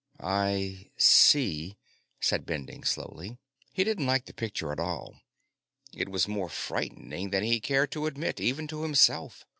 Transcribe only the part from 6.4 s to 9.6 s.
frightening than he cared to admit, even to himself.